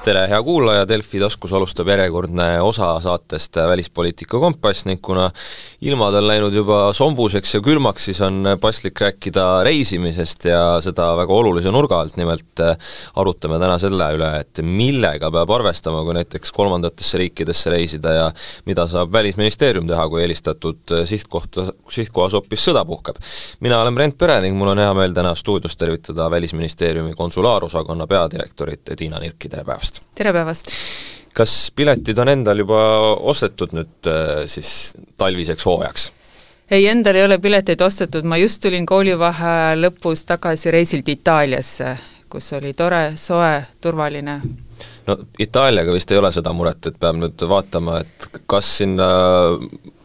tere, 0.00 0.22
hea 0.30 0.38
kuulaja, 0.44 0.86
Delfi 0.88 1.18
taskus 1.20 1.52
alustab 1.52 1.88
järjekordne 1.90 2.44
osa 2.64 2.94
saatest 3.04 3.56
Välispoliitika 3.68 4.38
kompass 4.40 4.86
ning 4.88 5.00
kuna 5.04 5.26
ilmad 5.84 6.14
on 6.16 6.26
läinud 6.28 6.54
juba 6.56 6.78
sombuseks 6.96 7.54
ja 7.54 7.60
külmaks, 7.64 8.06
siis 8.08 8.20
on 8.24 8.48
paslik 8.60 9.00
rääkida 9.00 9.44
reisimisest 9.66 10.46
ja 10.48 10.62
seda 10.84 11.10
väga 11.18 11.36
olulise 11.36 11.72
nurga 11.74 12.00
alt, 12.00 12.16
nimelt 12.20 12.62
arutame 13.20 13.58
täna 13.60 13.76
selle 13.82 14.06
üle, 14.16 14.30
et 14.40 14.62
millega 14.64 15.30
peab 15.34 15.52
arvestama, 15.58 16.00
kui 16.06 16.16
näiteks 16.16 16.54
kolmandatesse 16.56 17.20
riikidesse 17.20 17.72
reisida 17.74 18.14
ja 18.16 18.26
mida 18.70 18.86
saab 18.88 19.12
Välisministeerium 19.12 19.88
teha, 19.90 20.08
kui 20.08 20.24
eelistatud 20.24 20.96
sihtkohta, 21.12 21.66
sihtkohas 21.92 22.38
hoopis 22.38 22.64
sõda 22.70 22.86
puhkeb. 22.88 23.20
mina 23.60 23.82
olen 23.82 23.94
Brent 23.94 24.18
Pere 24.18 24.40
ning 24.40 24.56
mul 24.56 24.72
on 24.72 24.80
hea 24.80 24.94
meel 24.96 25.12
täna 25.16 25.34
stuudios 25.34 25.76
tervitada 25.76 26.30
Välisministeeriumi 26.30 27.14
konsulaarosakonna 27.14 28.06
peadirektorit 28.06 28.96
Tiina 28.96 29.20
Nirki, 29.20 29.48
tere 29.48 29.64
päevast! 29.64 29.89
Päevast! 29.90 30.02
tere 30.14 30.32
päevast! 30.32 30.70
kas 31.34 31.72
piletid 31.76 32.18
on 32.18 32.28
endal 32.28 32.58
juba 32.58 32.80
ostetud 33.30 33.72
nüüd 33.72 34.06
äh, 34.06 34.46
siis 34.46 34.96
talviseks 35.16 35.66
hooajaks? 35.66 36.12
ei, 36.70 36.86
endal 36.86 37.16
ei 37.16 37.24
ole 37.24 37.38
pileteid 37.38 37.80
ostetud, 37.80 38.24
ma 38.24 38.36
just 38.36 38.62
tulin 38.62 38.86
koolivaheaja 38.86 39.76
lõpus 39.78 40.24
tagasi 40.26 40.70
reisilt 40.70 41.08
Itaaliasse, 41.08 41.96
kus 42.30 42.52
oli 42.52 42.74
tore, 42.74 43.16
soe, 43.16 43.64
turvaline. 43.80 44.40
no 45.06 45.18
Itaaliaga 45.38 45.92
vist 45.92 46.10
ei 46.10 46.18
ole 46.18 46.32
seda 46.32 46.52
muret, 46.52 46.86
et 46.86 46.98
peab 47.00 47.18
nüüd 47.18 47.46
vaatama, 47.48 48.00
et 48.00 48.42
kas 48.46 48.76
sinna 48.82 49.10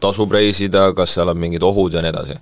tasub 0.00 0.32
reisida, 0.32 0.92
kas 0.94 1.18
seal 1.18 1.34
on 1.34 1.38
mingid 1.38 1.62
ohud 1.62 1.94
ja 1.94 2.02
nii 2.02 2.14
edasi? 2.14 2.38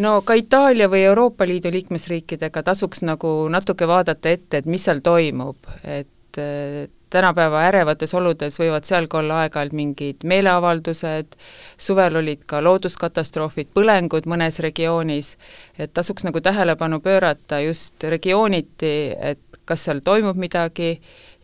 no 0.00 0.18
ka 0.24 0.34
Itaalia 0.36 0.88
või 0.92 1.04
Euroopa 1.08 1.46
Liidu 1.48 1.70
liikmesriikidega 1.72 2.62
tasuks 2.62 3.00
nagu 3.04 3.48
natuke 3.52 3.88
vaadata 3.88 4.32
ette, 4.32 4.60
et 4.60 4.66
mis 4.68 4.84
seal 4.84 5.00
toimub, 5.04 5.56
et 5.84 6.08
et 6.42 6.92
tänapäeva 7.10 7.62
ärevates 7.68 8.14
oludes 8.14 8.58
võivad 8.60 8.86
seal 8.88 9.06
ka 9.10 9.20
olla 9.20 9.42
aeg-ajalt 9.44 9.76
mingid 9.76 10.26
meeleavaldused, 10.26 11.36
suvel 11.78 12.18
olid 12.20 12.42
ka 12.48 12.60
looduskatastroofid, 12.64 13.70
põlengud 13.76 14.26
mõnes 14.30 14.58
regioonis, 14.64 15.36
et 15.78 15.94
tasuks 15.94 16.26
nagu 16.26 16.42
tähelepanu 16.42 17.00
pöörata 17.04 17.60
just 17.64 18.04
regiooniti, 18.04 18.94
et 19.16 19.62
kas 19.66 19.86
seal 19.86 20.02
toimub 20.04 20.38
midagi 20.38 20.96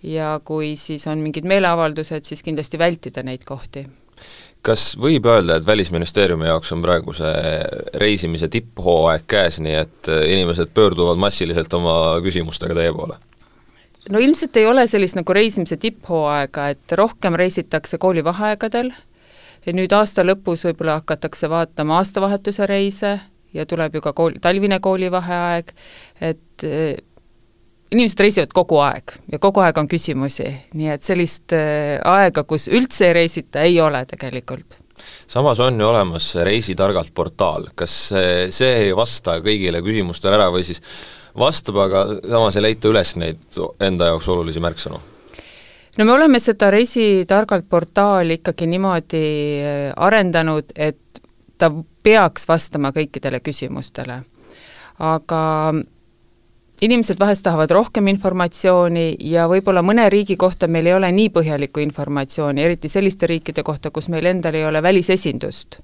ja 0.03 0.35
kui 0.45 0.75
siis 0.77 1.07
on 1.11 1.23
mingid 1.23 1.47
meeleavaldused, 1.49 2.27
siis 2.27 2.43
kindlasti 2.43 2.79
vältida 2.79 3.23
neid 3.27 3.47
kohti 3.47 3.87
kas 4.63 4.93
võib 4.95 5.27
öelda, 5.27 5.57
et 5.59 5.67
Välisministeeriumi 5.67 6.47
jaoks 6.47 6.71
on 6.71 6.85
praegu 6.85 7.11
see 7.17 7.57
reisimise 7.99 8.47
tipphooaeg 8.49 9.25
käes, 9.27 9.59
nii 9.59 9.75
et 9.75 10.11
inimesed 10.31 10.71
pöörduvad 10.75 11.19
massiliselt 11.19 11.75
oma 11.75 11.97
küsimustega 12.23 12.77
teie 12.79 12.95
poole? 12.95 13.19
No 14.11 14.19
ilmselt 14.19 14.57
ei 14.57 14.67
ole 14.67 14.87
sellist 14.91 15.17
nagu 15.19 15.35
reisimise 15.37 15.77
tipphooaega, 15.81 16.69
et 16.75 16.97
rohkem 16.99 17.37
reisitakse 17.39 17.99
koolivaheaegadel, 18.03 18.91
nüüd 19.73 19.95
aasta 19.95 20.25
lõpus 20.27 20.67
võib-olla 20.67 20.99
hakatakse 21.01 21.51
vaatama 21.51 22.01
aastavahetuse 22.01 22.67
reise 22.67 23.15
ja 23.55 23.67
tuleb 23.69 23.95
ju 23.95 24.03
ka 24.03 24.15
kool, 24.17 24.37
talvine 24.43 24.81
koolivaheaeg, 24.83 25.73
et 26.21 26.67
eh, 26.67 26.99
inimesed 27.93 28.25
reisivad 28.25 28.55
kogu 28.57 28.81
aeg 28.83 29.15
ja 29.31 29.39
kogu 29.43 29.63
aeg 29.63 29.79
on 29.79 29.89
küsimusi, 29.91 30.49
nii 30.75 30.93
et 30.97 31.07
sellist 31.07 31.55
eh, 31.55 31.99
aega, 32.03 32.47
kus 32.49 32.67
üldse 32.73 33.11
ei 33.11 33.19
reisita, 33.23 33.63
ei 33.63 33.81
ole 33.81 34.05
tegelikult. 34.11 34.79
Samas 35.27 35.59
on 35.65 35.81
ju 35.81 35.87
olemas 35.89 36.29
Reisitargalt 36.47 37.11
portaal, 37.15 37.65
kas 37.75 37.95
see 38.13 38.75
ei 38.85 38.93
vasta 38.95 39.39
kõigile 39.43 39.81
küsimustele 39.83 40.37
ära 40.37 40.51
või 40.53 40.63
siis 40.69 40.83
vastab, 41.39 41.79
aga 41.87 42.05
samas 42.21 42.57
ei 42.57 42.67
leita 42.67 42.91
üles 42.91 43.15
neid 43.21 43.61
enda 43.81 44.11
jaoks 44.13 44.29
olulisi 44.29 44.61
märksõnu? 44.61 45.01
no 45.99 46.05
me 46.05 46.13
oleme 46.13 46.41
seda 46.41 46.71
Reisi 46.73 47.25
targalt 47.29 47.69
portaali 47.69 48.41
ikkagi 48.41 48.67
niimoodi 48.67 49.25
äh, 49.63 49.81
arendanud, 49.97 50.73
et 50.77 51.23
ta 51.59 51.71
peaks 52.03 52.49
vastama 52.49 52.93
kõikidele 52.93 53.41
küsimustele. 53.41 54.23
aga 54.99 55.43
inimesed 56.83 57.19
vahest 57.19 57.45
tahavad 57.45 57.71
rohkem 57.71 58.09
informatsiooni 58.09 59.17
ja 59.31 59.47
võib-olla 59.49 59.83
mõne 59.83 60.09
riigi 60.11 60.37
kohta 60.37 60.69
meil 60.69 60.87
ei 60.87 60.95
ole 60.95 61.13
nii 61.13 61.31
põhjalikku 61.31 61.81
informatsiooni, 61.81 62.63
eriti 62.63 62.89
selliste 62.89 63.27
riikide 63.27 63.63
kohta, 63.63 63.91
kus 63.91 64.09
meil 64.09 64.27
endal 64.27 64.55
ei 64.55 64.67
ole 64.67 64.83
välisesindust 64.83 65.79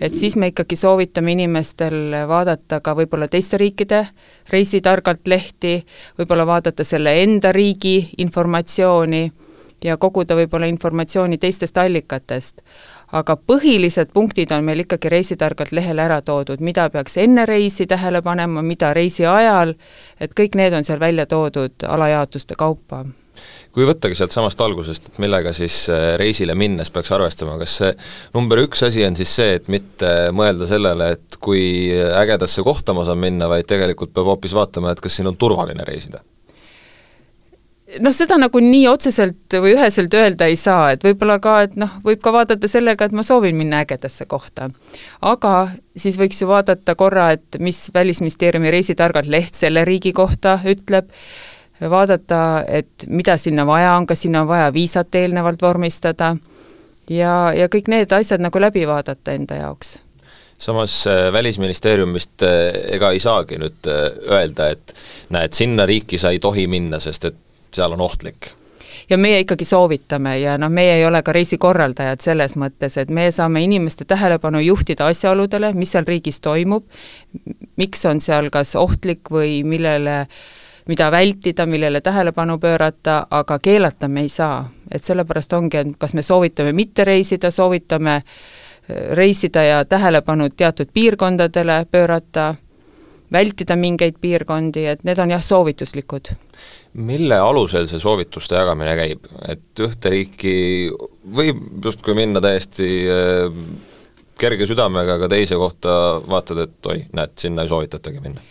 et 0.00 0.14
siis 0.14 0.36
me 0.36 0.52
ikkagi 0.52 0.76
soovitame 0.76 1.32
inimestel 1.32 2.14
vaadata 2.28 2.80
ka 2.80 2.94
võib-olla 2.96 3.28
teiste 3.28 3.58
riikide 3.60 4.06
reisitargalt 4.52 5.28
lehti, 5.28 5.78
võib-olla 6.18 6.46
vaadata 6.46 6.84
selle 6.84 7.14
enda 7.22 7.52
riigi 7.52 8.12
informatsiooni 8.18 9.22
ja 9.84 9.96
koguda 9.96 10.36
võib-olla 10.38 10.66
informatsiooni 10.70 11.38
teistest 11.38 11.78
allikatest. 11.78 12.60
aga 13.12 13.36
põhilised 13.36 14.08
punktid 14.12 14.52
on 14.56 14.64
meil 14.64 14.80
ikkagi 14.86 15.08
reisitargalt 15.12 15.72
lehel 15.72 15.98
ära 15.98 16.22
toodud, 16.24 16.60
mida 16.60 16.88
peaks 16.90 17.16
enne 17.20 17.44
reisi 17.46 17.86
tähele 17.86 18.22
panema, 18.22 18.62
mida 18.62 18.94
reisi 18.94 19.26
ajal, 19.26 19.74
et 20.20 20.32
kõik 20.32 20.56
need 20.56 20.72
on 20.72 20.84
seal 20.84 21.00
välja 21.00 21.26
toodud 21.26 21.84
alajaotuste 21.88 22.54
kaupa 22.56 23.04
kui 23.72 23.86
võttagi 23.88 24.18
sealt 24.18 24.34
samast 24.34 24.60
algusest, 24.64 25.10
et 25.10 25.22
millega 25.22 25.54
siis 25.56 25.84
äh, 25.92 26.12
reisile 26.20 26.56
minnes 26.58 26.92
peaks 26.92 27.12
arvestama, 27.14 27.56
kas 27.60 27.78
see 27.80 27.94
number 28.34 28.62
üks 28.64 28.84
asi 28.88 29.06
on 29.06 29.16
siis 29.18 29.32
see, 29.40 29.56
et 29.60 29.70
mitte 29.72 30.12
mõelda 30.36 30.68
sellele, 30.70 31.12
et 31.16 31.40
kui 31.42 31.64
ägedasse 31.92 32.64
kohta 32.66 32.96
ma 32.96 33.06
saan 33.08 33.22
minna, 33.22 33.50
vaid 33.52 33.68
tegelikult 33.70 34.14
peab 34.14 34.34
hoopis 34.34 34.56
vaatama, 34.56 34.92
et 34.92 35.02
kas 35.02 35.18
siin 35.18 35.30
on 35.30 35.40
turvaline 35.40 35.86
reisida? 35.88 36.22
noh, 38.00 38.14
seda 38.14 38.38
nagu 38.40 38.60
nii 38.62 38.86
otseselt 38.90 39.56
või 39.60 39.74
üheselt 39.76 40.14
öelda 40.16 40.48
ei 40.50 40.56
saa, 40.56 40.92
et 40.94 41.04
võib-olla 41.04 41.38
ka, 41.42 41.56
et 41.66 41.76
noh, 41.80 41.98
võib 42.04 42.22
ka 42.24 42.32
vaadata 42.34 42.68
sellega, 42.70 43.08
et 43.08 43.16
ma 43.16 43.24
soovin 43.26 43.56
minna 43.58 43.82
ägedasse 43.84 44.26
kohta. 44.30 44.70
aga 45.20 45.54
siis 45.96 46.18
võiks 46.20 46.40
ju 46.42 46.48
vaadata 46.48 46.94
korra, 46.94 47.30
et 47.36 47.60
mis 47.60 47.90
Välisministeeriumi 47.94 48.70
reisitargalt 48.72 49.28
leht 49.28 49.58
selle 49.58 49.84
riigi 49.84 50.12
kohta 50.12 50.58
ütleb, 50.64 51.10
vaadata, 51.80 52.64
et 52.68 53.06
mida 53.08 53.36
sinna 53.36 53.66
vaja 53.66 53.96
on, 53.96 54.06
kas 54.06 54.22
sinna 54.22 54.42
on 54.42 54.48
vaja 54.48 54.72
viisat 54.72 55.14
eelnevalt 55.14 55.62
vormistada 55.62 56.36
ja, 57.10 57.34
ja 57.56 57.68
kõik 57.72 57.90
need 57.90 58.12
asjad 58.12 58.42
nagu 58.42 58.60
läbi 58.60 58.86
vaadata 58.88 59.34
enda 59.34 59.58
jaoks. 59.62 59.98
Samas 60.62 61.06
äh, 61.10 61.32
Välisministeerium 61.32 62.14
vist 62.14 62.42
äh, 62.46 62.70
ega 62.94 63.10
ei 63.10 63.20
saagi 63.20 63.58
nüüd 63.58 63.90
äh, 63.90 64.08
öelda, 64.30 64.70
et 64.70 64.94
näed, 65.34 65.54
sinna 65.58 65.86
riiki 65.86 66.20
sa 66.22 66.30
ei 66.30 66.38
tohi 66.38 66.68
minna, 66.70 67.00
sest 67.02 67.32
et 67.32 67.38
seal 67.74 67.96
on 67.96 68.04
ohtlik. 68.04 68.52
Ja 69.10 69.18
meie 69.18 69.40
ikkagi 69.42 69.66
soovitame 69.66 70.36
ja 70.38 70.54
noh, 70.60 70.70
meie 70.70 70.94
ei 71.00 71.04
ole 71.04 71.18
ka 71.26 71.34
reisikorraldajad 71.34 72.22
selles 72.22 72.54
mõttes, 72.56 72.94
et 73.00 73.10
me 73.10 73.26
saame 73.34 73.64
inimeste 73.64 74.06
tähelepanu 74.08 74.60
juhtida 74.62 75.08
asjaoludele, 75.10 75.72
mis 75.74 75.90
seal 75.92 76.06
riigis 76.06 76.38
toimub, 76.40 76.86
miks 77.76 78.06
on 78.06 78.22
seal 78.22 78.48
kas 78.54 78.76
ohtlik 78.78 79.32
või 79.34 79.64
millele 79.66 80.20
äh, 80.22 80.36
mida 80.88 81.10
vältida, 81.10 81.66
millele 81.66 82.00
tähelepanu 82.00 82.58
pöörata, 82.58 83.26
aga 83.30 83.58
keelata 83.58 84.08
me 84.08 84.20
ei 84.20 84.28
saa. 84.28 84.70
et 84.90 85.04
sellepärast 85.04 85.52
ongi, 85.52 85.76
et 85.76 85.94
kas 85.98 86.14
me 86.14 86.22
soovitame 86.22 86.72
mitte 86.72 87.04
reisida, 87.04 87.50
soovitame 87.50 88.14
äh, 88.14 88.24
reisida 89.12 89.62
ja 89.62 89.84
tähelepanu 89.84 90.48
teatud 90.56 90.90
piirkondadele 90.94 91.86
pöörata, 91.90 92.54
vältida 93.32 93.76
mingeid 93.76 94.18
piirkondi, 94.20 94.86
et 94.86 95.04
need 95.04 95.18
on 95.18 95.30
jah, 95.30 95.42
soovituslikud. 95.42 96.34
mille 96.92 97.38
alusel 97.38 97.86
see 97.88 97.98
soovituste 97.98 98.54
jagamine 98.54 98.96
käib, 98.96 99.24
et 99.48 99.80
ühte 99.80 100.10
riiki 100.12 100.56
võib 101.36 101.62
justkui 101.84 102.14
minna 102.14 102.40
täiesti 102.40 102.88
äh, 103.08 103.46
kerge 104.38 104.66
südamega, 104.66 105.14
aga 105.14 105.28
teise 105.28 105.56
kohta 105.56 105.94
vaatad, 106.28 106.66
et 106.66 106.86
oi, 106.86 107.04
näed, 107.12 107.38
sinna 107.38 107.62
ei 107.62 107.72
soovitatagi 107.72 108.20
minna 108.20 108.42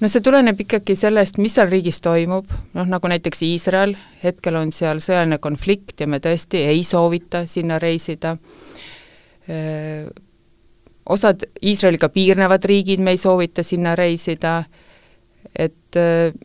no 0.00 0.08
see 0.12 0.22
tuleneb 0.24 0.60
ikkagi 0.66 0.96
sellest, 0.98 1.38
mis 1.42 1.54
seal 1.56 1.70
riigis 1.72 2.00
toimub, 2.04 2.50
noh 2.76 2.88
nagu 2.90 3.10
näiteks 3.10 3.42
Iisrael, 3.46 3.96
hetkel 4.22 4.58
on 4.60 4.72
seal 4.74 5.00
sõjaline 5.04 5.38
konflikt 5.42 6.02
ja 6.02 6.08
me 6.10 6.20
tõesti 6.22 6.66
ei 6.68 6.82
soovita 6.84 7.46
sinna 7.48 7.78
reisida, 7.82 8.36
osad 11.06 11.46
Iisraeliga 11.62 12.10
piirnevad 12.12 12.66
riigid, 12.68 13.00
me 13.00 13.14
ei 13.16 13.20
soovita 13.20 13.64
sinna 13.64 13.94
reisida, 13.96 14.58
et 15.54 16.00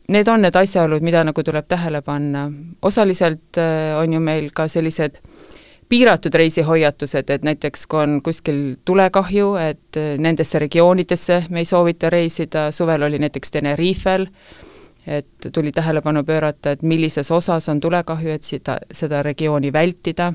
need 0.08 0.30
on 0.32 0.46
need 0.46 0.56
asjaolud, 0.56 1.04
mida 1.04 1.26
nagu 1.28 1.44
tuleb 1.44 1.68
tähele 1.68 2.02
panna. 2.06 2.46
osaliselt 2.82 3.58
on 3.98 4.14
ju 4.14 4.20
meil 4.20 4.52
ka 4.56 4.68
sellised 4.72 5.20
piiratud 5.92 6.34
reisihoiatused, 6.34 7.30
et 7.30 7.44
näiteks 7.44 7.88
kui 7.92 8.00
on 8.00 8.20
kuskil 8.24 8.60
tulekahju, 8.88 9.50
et 9.60 10.00
nendesse 10.24 10.60
regioonidesse 10.64 11.44
me 11.50 11.66
ei 11.66 11.68
soovita 11.68 12.10
reisida, 12.10 12.70
suvel 12.72 13.04
oli 13.04 13.20
näiteks 13.20 13.52
Tenerifel, 13.52 14.28
et 15.08 15.50
tuli 15.54 15.72
tähelepanu 15.76 16.24
pöörata, 16.24 16.72
et 16.72 16.84
millises 16.84 17.32
osas 17.32 17.68
on 17.70 17.80
tulekahju, 17.84 18.32
et 18.32 18.48
seda, 18.48 18.78
seda 18.92 19.20
regiooni 19.24 19.74
vältida, 19.74 20.32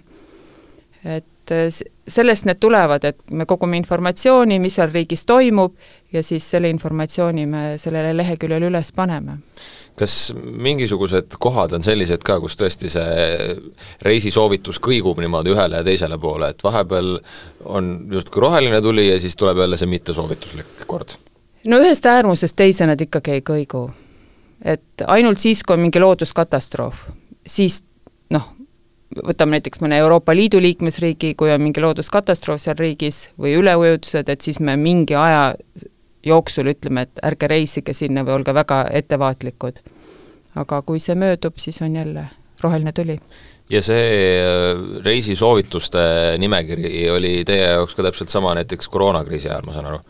et 1.05 1.25
et 1.47 1.55
äh, 1.55 1.87
sellest 2.09 2.47
need 2.47 2.59
tulevad, 2.61 3.05
et 3.05 3.31
me 3.31 3.47
kogume 3.47 3.77
informatsiooni, 3.79 4.59
mis 4.63 4.77
seal 4.79 4.91
riigis 4.93 5.27
toimub, 5.27 5.75
ja 6.13 6.23
siis 6.23 6.47
selle 6.51 6.71
informatsiooni 6.71 7.47
me 7.47 7.65
sellele 7.79 8.15
leheküljele 8.17 8.71
üles 8.71 8.93
paneme. 8.93 9.39
kas 9.97 10.35
mingisugused 10.37 11.39
kohad 11.41 11.73
on 11.73 11.83
sellised 11.83 12.21
ka, 12.21 12.35
kus 12.41 12.59
tõesti 12.61 12.91
see 12.93 13.37
reisisoovitus 14.05 14.77
kõigub 14.85 15.17
niimoodi 15.23 15.55
ühele 15.55 15.81
ja 15.81 15.85
teisele 15.85 16.19
poole, 16.21 16.51
et 16.53 16.65
vahepeal 16.65 17.15
on 17.65 17.89
justkui 18.13 18.43
roheline 18.45 18.81
tuli 18.85 19.09
ja 19.09 19.17
siis 19.21 19.37
tuleb 19.37 19.63
jälle 19.65 19.79
see 19.81 19.89
mittesoovituslik 19.89 20.85
kord? 20.87 21.17
no 21.65 21.81
ühest 21.81 22.07
äärmusest 22.07 22.57
teise 22.57 22.87
nad 22.87 23.01
ikkagi 23.01 23.39
ei 23.39 23.41
kõigu. 23.41 23.89
et 24.65 25.07
ainult 25.07 25.39
siis, 25.39 25.63
kui 25.65 25.75
on 25.75 25.87
mingi 25.89 26.01
looduskatastroof, 26.01 27.09
siis 27.47 27.83
noh, 28.31 28.53
võtame 29.15 29.59
näiteks 29.59 29.83
mõne 29.85 29.99
Euroopa 30.03 30.35
Liidu 30.35 30.61
liikmesriigi, 30.63 31.35
kui 31.39 31.53
on 31.53 31.63
mingi 31.63 31.83
looduskatastroof 31.83 32.61
seal 32.63 32.79
riigis 32.79 33.27
või 33.41 33.55
üleujutused, 33.59 34.29
et 34.29 34.41
siis 34.45 34.61
me 34.61 34.77
mingi 34.81 35.17
aja 35.19 35.55
jooksul 36.27 36.73
ütleme, 36.73 37.07
et 37.07 37.23
ärge 37.27 37.49
reisige 37.51 37.95
sinna 37.95 38.25
või 38.27 38.41
olge 38.41 38.55
väga 38.55 38.87
ettevaatlikud. 38.99 39.79
aga 40.57 40.81
kui 40.83 41.01
see 41.01 41.15
möödub, 41.15 41.59
siis 41.61 41.83
on 41.83 41.97
jälle 41.97 42.29
roheline 42.61 42.93
tuli. 42.93 43.19
ja 43.71 43.83
see 43.83 44.41
äh, 44.43 45.03
reisisoovituste 45.05 45.99
nimekiri 46.39 47.11
oli 47.11 47.45
teie 47.45 47.71
jaoks 47.71 47.95
ka 47.95 48.03
täpselt 48.03 48.29
sama 48.29 48.55
näiteks 48.55 48.89
koroonakriisi 48.89 49.49
ajal, 49.49 49.67
ma 49.67 49.73
saan 49.73 49.87
aru? 49.87 50.01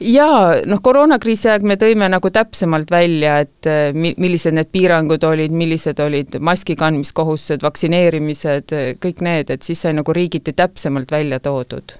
Jaa, 0.00 0.60
noh 0.66 0.80
koroonakriisi 0.82 1.50
aeg 1.52 1.64
me 1.66 1.76
tõime 1.80 2.08
nagu 2.12 2.30
täpsemalt 2.32 2.90
välja, 2.92 3.38
et 3.44 3.68
eh, 3.68 3.94
mi-, 3.96 4.14
millised 4.20 4.56
need 4.56 4.70
piirangud 4.72 5.24
olid, 5.28 5.54
millised 5.54 6.00
olid 6.02 6.38
maski 6.40 6.76
kandmiskohustused, 6.80 7.64
vaktsineerimised, 7.64 8.74
kõik 9.02 9.24
need, 9.26 9.52
et 9.52 9.66
siis 9.66 9.82
sai 9.84 9.94
nagu 9.96 10.14
riigiti 10.16 10.54
täpsemalt 10.56 11.12
välja 11.12 11.40
toodud. 11.44 11.96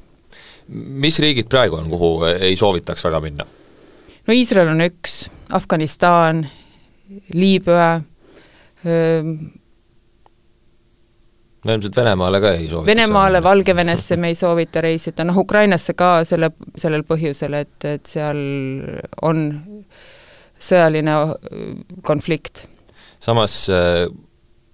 mis 0.71 1.19
riigid 1.19 1.49
praegu 1.51 1.77
on, 1.77 1.89
kuhu 1.91 2.13
ei 2.31 2.57
soovitaks 2.57 3.05
väga 3.05 3.21
minna? 3.21 3.47
no 4.27 4.35
Iisrael 4.35 4.69
on 4.73 4.85
üks, 4.87 5.25
Afganistan, 5.53 6.47
Liibüa, 7.35 8.01
no 11.65 11.75
ilmselt 11.77 11.97
Venemaale 11.97 12.41
ka 12.41 12.55
ei 12.57 12.69
soovita 12.69 12.91
Venemaale, 12.91 13.43
Valgevenesse 13.45 14.17
me 14.21 14.33
ei 14.33 14.39
soovita 14.39 14.81
reisida, 14.85 15.27
noh 15.29 15.43
Ukrainasse 15.43 15.95
ka 15.99 16.13
selle, 16.29 16.53
sellel 16.79 17.05
põhjusel, 17.09 17.59
et, 17.61 17.77
et 17.85 18.09
seal 18.09 18.41
on 19.27 19.45
sõjaline 20.61 21.15
konflikt. 22.07 22.65
samas 23.21 23.63
äh, 23.73 24.09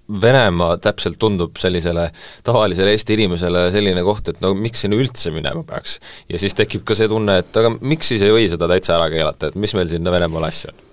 Venemaa 0.07 0.77
täpselt 0.79 1.17
tundub 1.19 1.57
sellisele 1.59 2.11
tavalisele 2.47 2.93
Eesti 2.95 3.17
inimesele 3.17 3.65
selline 3.75 4.05
koht, 4.07 4.29
et 4.31 4.37
no 4.43 4.53
miks 4.55 4.85
sinna 4.85 4.99
üldse 4.99 5.33
minema 5.35 5.65
peaks. 5.67 5.99
ja 6.31 6.39
siis 6.39 6.55
tekib 6.55 6.85
ka 6.87 6.95
see 6.95 7.11
tunne, 7.11 7.41
et 7.43 7.59
aga 7.59 7.75
miks 7.81 8.15
siis 8.15 8.23
ei 8.23 8.35
või 8.35 8.47
seda 8.51 8.69
täitsa 8.71 8.95
ära 9.01 9.11
keelata, 9.11 9.51
et 9.51 9.59
mis 9.59 9.75
meil 9.75 9.91
sinna 9.91 10.15
Venemaale 10.15 10.53
asja 10.53 10.71
on? 10.71 10.85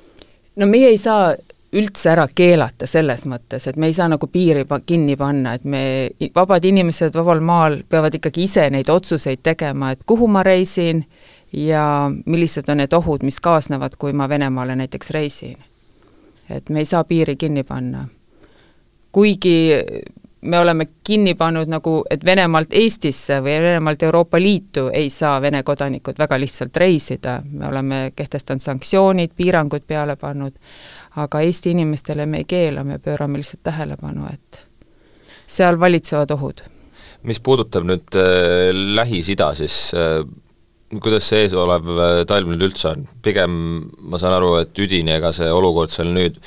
no 0.63 0.69
meie 0.69 0.89
ei 0.93 0.97
saa 1.01 1.35
üldse 1.73 2.09
ära 2.13 2.27
keelata 2.35 2.87
selles 2.89 3.25
mõttes, 3.29 3.67
et 3.67 3.77
me 3.81 3.89
ei 3.89 3.95
saa 3.97 4.07
nagu 4.11 4.27
piiri 4.31 4.65
pa-, 4.69 4.81
kinni 4.85 5.15
panna, 5.19 5.55
et 5.57 5.65
me, 5.65 5.83
vabad 6.35 6.65
inimesed 6.65 7.15
vabal 7.17 7.41
maal 7.41 7.79
peavad 7.89 8.15
ikkagi 8.19 8.47
ise 8.47 8.67
neid 8.73 8.89
otsuseid 8.93 9.43
tegema, 9.43 9.93
et 9.93 10.03
kuhu 10.05 10.27
ma 10.27 10.43
reisin 10.45 11.03
ja 11.53 12.09
millised 12.25 12.69
on 12.69 12.81
need 12.81 12.93
ohud, 12.93 13.25
mis 13.25 13.39
kaasnevad, 13.43 13.97
kui 14.01 14.13
ma 14.13 14.29
Venemaale 14.29 14.75
näiteks 14.75 15.09
reisin. 15.13 15.57
et 16.49 16.69
me 16.69 16.79
ei 16.79 16.85
saa 16.85 17.03
piiri 17.03 17.35
kinni 17.35 17.63
panna. 17.63 18.07
kuigi 19.11 19.73
me 20.43 20.59
oleme 20.59 20.87
kinni 21.03 21.35
pannud 21.35 21.67
nagu, 21.67 22.03
et 22.09 22.25
Venemaalt 22.25 22.73
Eestisse 22.73 23.39
või 23.41 23.55
Venemaalt 23.63 24.03
Euroopa 24.03 24.39
Liitu 24.41 24.89
ei 24.93 25.09
saa 25.09 25.41
Vene 25.41 25.63
kodanikud 25.63 26.19
väga 26.19 26.39
lihtsalt 26.39 26.77
reisida, 26.77 27.41
me 27.51 27.67
oleme 27.67 28.11
kehtestanud 28.15 28.61
sanktsioonid, 28.61 29.31
piirangud 29.37 29.85
peale 29.87 30.15
pannud, 30.15 30.55
aga 31.21 31.41
Eesti 31.45 31.73
inimestele 31.73 32.25
me 32.25 32.43
ei 32.43 32.47
keela, 32.49 32.83
me 32.83 32.99
pöörame 32.99 33.41
lihtsalt 33.41 33.63
tähelepanu, 33.67 34.27
et 34.33 34.61
seal 35.47 35.79
valitsevad 35.79 36.31
ohud. 36.33 36.63
mis 37.23 37.39
puudutab 37.39 37.85
nüüd 37.87 38.15
äh, 38.19 38.71
Lähis-Ida, 38.73 39.53
siis 39.55 39.93
äh, 39.95 40.23
kuidas 40.99 41.29
see 41.29 41.45
eesolev 41.45 41.87
äh, 41.93 42.21
talv 42.27 42.49
nüüd 42.51 42.65
üldse 42.67 42.89
on? 42.91 43.05
pigem 43.23 43.53
ma 44.09 44.19
saan 44.19 44.35
aru, 44.39 44.55
et 44.63 44.79
üdini 44.79 45.15
ega 45.17 45.31
see 45.35 45.49
olukord 45.51 45.93
seal 45.93 46.11
nüüd 46.15 46.39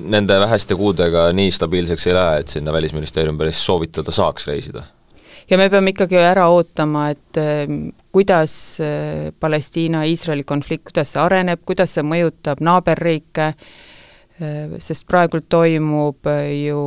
nende 0.00 0.36
väheste 0.40 0.76
kuudega 0.76 1.28
nii 1.36 1.52
stabiilseks 1.54 2.06
ei 2.08 2.16
lähe, 2.16 2.42
et 2.42 2.52
sinna 2.52 2.72
Välisministeerium 2.72 3.38
päris 3.38 3.60
soovitada 3.64 4.12
saaks 4.14 4.48
reisida? 4.50 4.84
Ja 5.50 5.58
me 5.58 5.68
peame 5.70 5.92
ikkagi 5.94 6.18
ära 6.20 6.46
ootama, 6.52 7.08
et 7.14 7.40
äh, 7.40 7.64
kuidas 8.12 8.54
äh, 8.80 9.32
Palestiina-Iisraeli 9.40 10.44
konflikt, 10.44 10.84
kuidas 10.90 11.14
see 11.14 11.22
areneb, 11.22 11.64
kuidas 11.66 11.96
see 11.96 12.04
mõjutab 12.06 12.62
naaberriike, 12.64 13.50
äh, 13.54 14.78
sest 14.78 15.06
praegult 15.10 15.48
toimub 15.52 16.30
ju 16.58 16.84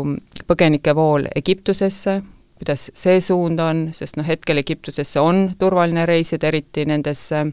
põgenikevool 0.47 1.29
Egiptusesse, 1.35 2.21
kuidas 2.57 2.87
see 2.97 3.19
suund 3.21 3.61
on, 3.61 3.87
sest 3.93 4.17
noh, 4.17 4.27
hetkel 4.27 4.63
Egiptusesse 4.63 5.21
on 5.21 5.51
turvaline 5.59 6.07
reisida, 6.09 6.49
eriti 6.49 6.87
nendesse 6.89 7.45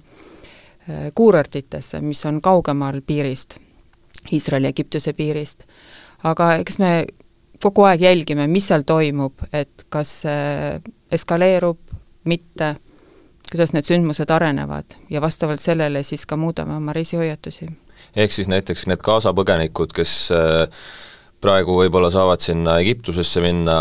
kuurortitesse, 1.17 1.97
mis 2.05 2.19
on 2.29 2.43
kaugemal 2.45 2.99
piirist, 3.07 3.55
Iisraeli-Egiptuse 4.33 5.15
piirist. 5.17 5.65
aga 6.25 6.51
eks 6.61 6.77
me 6.79 6.91
kogu 7.63 7.87
aeg 7.89 8.05
jälgime, 8.05 8.47
mis 8.51 8.69
seal 8.69 8.85
toimub, 8.87 9.47
et 9.53 9.87
kas 9.93 10.11
see 10.25 10.81
eskaleerub, 11.15 11.79
mitte, 12.29 12.75
kuidas 13.51 13.75
need 13.77 13.87
sündmused 13.89 14.31
arenevad 14.33 14.97
ja 15.13 15.23
vastavalt 15.25 15.63
sellele 15.63 16.03
siis 16.03 16.27
ka 16.27 16.37
muudame 16.37 16.77
oma 16.77 16.93
reisihoiatusi. 16.93 17.69
ehk 18.17 18.33
siis 18.33 18.49
näiteks 18.49 18.87
need 18.87 19.03
Gaza 19.05 19.33
põgenikud, 19.33 19.93
kes 19.95 20.15
äh, 20.33 20.69
praegu 21.41 21.77
võib-olla 21.83 22.11
saavad 22.11 22.41
sinna 22.41 22.79
Egiptusesse 22.81 23.41
minna 23.45 23.77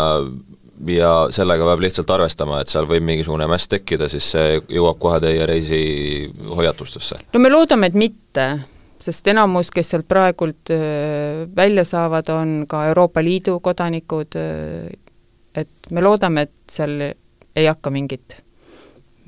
ja 0.90 1.12
sellega 1.30 1.66
peab 1.68 1.82
lihtsalt 1.84 2.10
arvestama, 2.10 2.60
et 2.60 2.72
seal 2.72 2.86
võib 2.90 3.04
mingisugune 3.06 3.46
mäss 3.50 3.70
tekkida, 3.70 4.08
siis 4.12 4.26
see 4.34 4.60
jõuab 4.60 4.98
kohe 5.00 5.20
teie 5.22 5.46
reisihoiatustesse? 5.48 7.24
no 7.32 7.42
me 7.42 7.52
loodame, 7.52 7.90
et 7.90 7.98
mitte 7.98 8.48
sest 9.04 9.28
enamus, 9.32 9.70
kes 9.74 9.92
sealt 9.92 10.08
praegult 10.08 10.72
välja 11.56 11.84
saavad, 11.84 12.30
on 12.32 12.54
ka 12.68 12.86
Euroopa 12.90 13.22
Liidu 13.24 13.58
kodanikud, 13.64 14.38
et 15.54 15.90
me 15.90 16.04
loodame, 16.04 16.46
et 16.48 16.72
seal 16.72 16.96
ei 17.54 17.68
hakka 17.68 17.92
mingit 17.94 18.38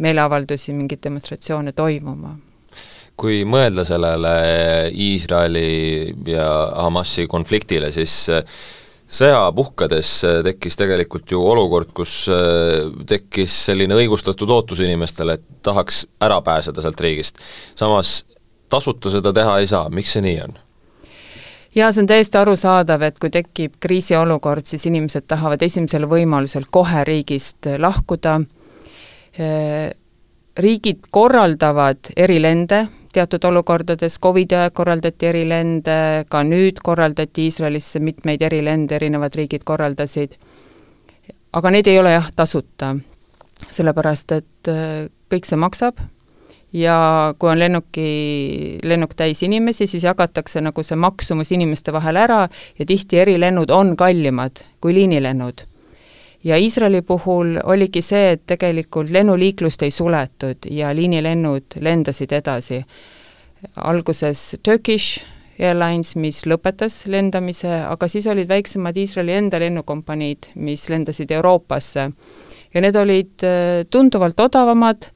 meeleavaldusi, 0.02 0.74
mingeid 0.76 1.02
demonstratsioone 1.04 1.72
toimuma. 1.76 2.36
kui 3.16 3.46
mõelda 3.48 3.80
sellele 3.88 4.32
Iisraeli 4.92 6.12
ja 6.28 6.48
Hamasi 6.82 7.24
konfliktile, 7.32 7.88
siis 7.88 8.26
sõja 9.08 9.40
puhkedes 9.56 10.10
tekkis 10.44 10.76
tegelikult 10.76 11.32
ju 11.32 11.40
olukord, 11.40 11.94
kus 11.96 12.26
tekkis 13.08 13.54
selline 13.70 13.96
õigustatud 13.96 14.52
ootus 14.52 14.84
inimestele, 14.84 15.38
et 15.38 15.62
tahaks 15.64 16.04
ära 16.20 16.42
pääseda 16.44 16.84
sealt 16.84 17.00
riigist. 17.00 17.40
samas 17.74 18.18
tasuta 18.68 19.10
seda 19.10 19.32
teha 19.32 19.58
ei 19.62 19.68
saa, 19.70 19.88
miks 19.90 20.16
see 20.16 20.24
nii 20.24 20.40
on? 20.44 20.58
jaa, 21.76 21.92
see 21.92 22.02
on 22.02 22.10
täiesti 22.10 22.38
arusaadav, 22.40 23.02
et 23.02 23.18
kui 23.20 23.30
tekib 23.30 23.78
kriisiolukord, 23.80 24.66
siis 24.66 24.86
inimesed 24.88 25.26
tahavad 25.28 25.62
esimesel 25.62 26.08
võimalusel 26.08 26.68
kohe 26.70 27.04
riigist 27.04 27.68
lahkuda, 27.78 28.38
riigid 30.56 31.10
korraldavad 31.12 32.14
erilende 32.16 32.86
teatud 33.16 33.44
olukordades, 33.48 34.18
Covidi 34.20 34.54
ajal 34.54 34.72
korraldati 34.76 35.30
erilende, 35.30 35.96
ka 36.28 36.42
nüüd 36.44 36.82
korraldati 36.84 37.46
Iisraelisse 37.48 38.00
mitmeid 38.04 38.42
erilende, 38.44 38.98
erinevad 38.98 39.36
riigid 39.38 39.64
korraldasid, 39.64 40.36
aga 41.56 41.72
need 41.72 41.88
ei 41.88 42.00
ole 42.00 42.12
jah, 42.16 42.28
tasuta. 42.36 42.96
sellepärast, 43.72 44.32
et 44.36 44.68
kõik 45.32 45.46
see 45.48 45.56
maksab 45.56 46.02
ja 46.76 47.34
kui 47.38 47.50
on 47.50 47.60
lennuki, 47.60 48.08
lennuk 48.84 49.14
täis 49.16 49.42
inimesi, 49.46 49.86
siis 49.88 50.04
jagatakse 50.04 50.60
nagu 50.64 50.84
see 50.84 50.98
maksumus 51.00 51.52
inimeste 51.56 51.94
vahel 51.94 52.18
ära 52.20 52.42
ja 52.78 52.86
tihti 52.86 53.20
erilennud 53.22 53.72
on 53.72 53.94
kallimad 53.96 54.62
kui 54.80 54.94
liinilennud. 54.94 55.64
ja 56.44 56.56
Iisraeli 56.56 57.02
puhul 57.02 57.56
oligi 57.64 58.02
see, 58.02 58.32
et 58.36 58.42
tegelikult 58.46 59.10
lennuliiklust 59.10 59.82
ei 59.82 59.90
suletud 59.90 60.68
ja 60.70 60.92
liinilennud 60.94 61.80
lendasid 61.80 62.32
edasi. 62.32 62.84
alguses 63.76 64.56
Turkish 64.62 65.24
Airlines, 65.58 66.16
mis 66.16 66.42
lõpetas 66.44 67.06
lendamise, 67.08 67.70
aga 67.88 68.08
siis 68.08 68.26
olid 68.26 68.48
väiksemad 68.48 68.96
Iisraeli 68.96 69.32
enda 69.32 69.58
lennukompaniid, 69.58 70.52
mis 70.54 70.88
lendasid 70.90 71.30
Euroopasse. 71.30 72.10
ja 72.74 72.80
need 72.80 72.96
olid 72.96 73.42
äh, 73.42 73.86
tunduvalt 73.90 74.40
odavamad 74.40 75.15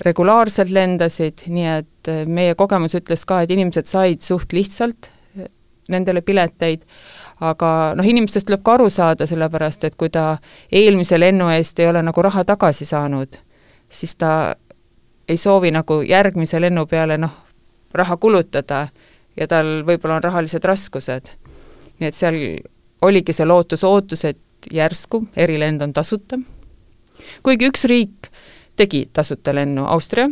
regulaarselt 0.00 0.70
lendasid, 0.74 1.44
nii 1.46 1.66
et 1.78 2.10
äh, 2.10 2.24
meie 2.26 2.54
kogemus 2.58 2.96
ütles 2.98 3.24
ka, 3.28 3.42
et 3.42 3.52
inimesed 3.54 3.86
said 3.88 4.24
suht 4.24 4.52
lihtsalt 4.56 5.10
äh, 5.38 5.48
nendele 5.92 6.22
pileteid, 6.24 6.82
aga 7.44 7.70
noh, 7.98 8.06
inimestest 8.06 8.48
tuleb 8.48 8.64
ka 8.66 8.78
aru 8.78 8.90
saada, 8.90 9.26
sellepärast 9.28 9.86
et 9.88 9.96
kui 10.00 10.10
ta 10.10 10.36
eelmise 10.72 11.18
lennu 11.20 11.48
eest 11.54 11.80
ei 11.80 11.90
ole 11.90 12.02
nagu 12.02 12.22
raha 12.22 12.44
tagasi 12.44 12.86
saanud, 12.88 13.38
siis 13.88 14.14
ta 14.18 14.54
ei 15.28 15.36
soovi 15.40 15.70
nagu 15.74 16.02
järgmise 16.04 16.60
lennu 16.60 16.86
peale 16.86 17.18
noh, 17.18 17.34
raha 17.94 18.16
kulutada 18.16 18.88
ja 19.36 19.46
tal 19.50 19.82
võib-olla 19.86 20.18
on 20.18 20.24
rahalised 20.24 20.64
raskused. 20.64 21.30
nii 22.00 22.08
et 22.10 22.16
seal 22.16 22.36
oligi 23.02 23.32
see 23.32 23.46
lootus-ootus, 23.46 24.24
et 24.24 24.70
järsku 24.72 25.26
erilend 25.36 25.82
on 25.82 25.92
tasuta, 25.92 26.38
kuigi 27.46 27.68
üks 27.70 27.84
riik 27.90 28.30
tegi 28.76 29.08
tasuta 29.12 29.54
lennu, 29.54 29.84
Austria, 29.86 30.28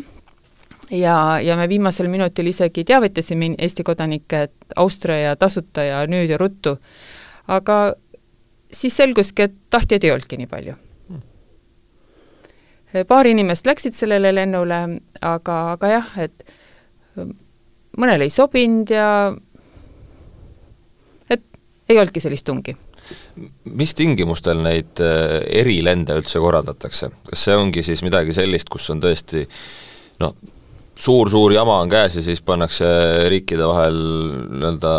ja, 0.90 1.40
ja 1.40 1.56
me 1.56 1.68
viimasel 1.68 2.08
minutil 2.08 2.46
isegi 2.46 2.84
teavitasime 2.84 3.54
Eesti 3.58 3.82
kodanikke, 3.82 4.42
et 4.42 4.76
Austria 4.76 5.18
ja 5.18 5.36
tasuta 5.36 5.84
ja 5.84 6.06
nüüd 6.06 6.30
ja 6.30 6.38
ruttu, 6.38 6.76
aga 7.48 7.94
siis 8.72 8.96
selguski, 8.96 9.48
et 9.48 9.54
tahtjaid 9.70 10.04
ei 10.04 10.12
olnudki 10.14 10.40
nii 10.40 10.50
palju. 10.50 10.74
paar 13.08 13.26
inimest 13.26 13.66
läksid 13.66 13.94
sellele 13.96 14.34
lennule, 14.34 14.82
aga, 15.20 15.58
aga 15.72 15.88
jah, 15.88 16.10
et 16.18 16.44
mõnele 17.96 18.28
ei 18.28 18.30
sobinud 18.30 18.90
ja 18.90 19.08
et 21.30 21.44
ei 21.88 21.98
olnudki 21.98 22.20
sellist 22.20 22.46
tungi 22.46 22.76
mis 23.64 23.94
tingimustel 23.98 24.62
neid 24.64 25.00
äh, 25.02 25.40
erilende 25.62 26.16
üldse 26.20 26.42
korraldatakse, 26.42 27.10
kas 27.30 27.46
see 27.48 27.56
ongi 27.58 27.84
siis 27.86 28.02
midagi 28.06 28.34
sellist, 28.36 28.70
kus 28.72 28.90
on 28.94 29.02
tõesti 29.02 29.44
noh, 30.22 30.36
suur-suur 30.98 31.54
jama 31.54 31.80
on 31.82 31.90
käes 31.92 32.18
ja 32.18 32.24
siis 32.24 32.42
pannakse 32.44 32.86
riikide 33.32 33.66
vahel 33.66 33.98
nii-öelda 34.52 34.94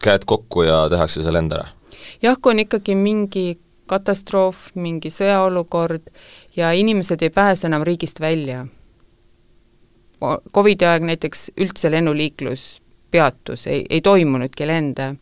käed 0.00 0.26
kokku 0.28 0.64
ja 0.66 0.82
tehakse 0.92 1.24
see 1.24 1.34
lend 1.34 1.54
ära? 1.56 1.68
jah, 2.22 2.36
kui 2.40 2.54
on 2.54 2.64
ikkagi 2.64 2.96
mingi 2.98 3.46
katastroof, 3.90 4.68
mingi 4.78 5.10
sõjaolukord 5.10 6.10
ja 6.56 6.70
inimesed 6.76 7.22
ei 7.26 7.32
pääse 7.34 7.66
enam 7.66 7.82
riigist 7.86 8.20
välja. 8.22 8.66
Covidi 10.54 10.86
aeg 10.86 11.06
näiteks 11.08 11.48
üldse 11.58 11.90
lennuliiklus 11.90 12.64
peatus, 13.10 13.66
ei, 13.66 13.86
ei 13.90 14.02
toimunudki 14.04 14.68
lende 14.68 15.14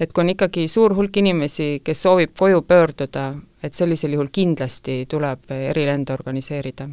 et 0.00 0.12
kui 0.12 0.24
on 0.24 0.32
ikkagi 0.32 0.66
suur 0.68 0.94
hulk 0.96 1.20
inimesi, 1.20 1.80
kes 1.84 2.02
soovib 2.06 2.32
koju 2.38 2.64
pöörduda, 2.68 3.34
et 3.62 3.76
sellisel 3.76 4.16
juhul 4.16 4.32
kindlasti 4.32 5.04
tuleb 5.10 5.52
erilende 5.60 6.16
organiseerida. 6.16 6.88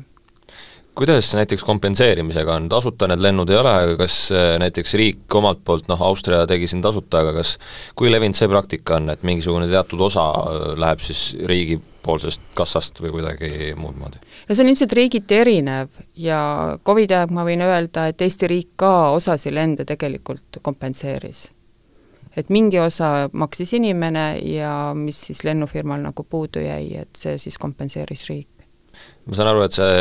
Kuidas 0.97 1.27
näiteks 1.37 1.61
kompenseerimisega 1.63 2.55
on, 2.55 2.69
tasuta 2.73 3.05
need 3.07 3.21
lennud 3.21 3.51
ei 3.53 3.57
ole, 3.59 3.69
aga 3.83 3.97
kas 3.99 4.15
äh, 4.33 4.55
näiteks 4.57 4.95
riik 4.97 5.35
omalt 5.37 5.59
poolt, 5.65 5.85
noh 5.91 6.01
Austria 6.01 6.39
tegi 6.49 6.65
siin 6.67 6.81
tasuta, 6.81 7.21
aga 7.21 7.35
kas, 7.35 7.51
kui 7.95 8.09
levinud 8.09 8.35
see 8.35 8.49
praktika 8.49 8.95
on, 8.97 9.11
et 9.13 9.21
mingisugune 9.21 9.67
teatud 9.69 10.01
osa 10.07 10.23
äh, 10.33 10.63
läheb 10.81 11.03
siis 11.05 11.21
riigipoolsest 11.51 12.41
kassast 12.57 13.03
või 13.03 13.13
kuidagi 13.13 13.75
muud 13.77 13.99
moodi? 14.01 14.17
no 14.49 14.57
see 14.57 14.65
on 14.65 14.71
ilmselt 14.71 14.95
riigiti 14.97 15.37
erinev 15.37 16.01
ja 16.17 16.39
Covidi 16.81 17.13
ajal 17.13 17.35
ma 17.37 17.45
võin 17.45 17.61
öelda, 17.61 18.07
et 18.09 18.25
Eesti 18.25 18.49
riik 18.49 18.73
ka 18.81 19.11
osasid 19.19 19.53
lende 19.53 19.85
tegelikult 19.85 20.57
kompenseeris 20.65 21.45
et 22.37 22.51
mingi 22.53 22.79
osa 22.79 23.29
maksis 23.33 23.73
inimene 23.77 24.27
ja 24.45 24.93
mis 24.97 25.19
siis 25.29 25.43
lennufirmal 25.47 26.03
nagu 26.03 26.23
puudu 26.23 26.61
jäi, 26.63 26.93
et 27.01 27.17
see 27.17 27.37
siis 27.41 27.57
kompenseeris 27.61 28.27
riik 28.29 28.47
ma 29.27 29.35
saan 29.35 29.49
aru, 29.51 29.63
et 29.65 29.75
see 29.75 29.97